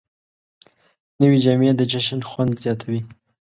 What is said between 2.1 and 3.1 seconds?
خوند زیاتوي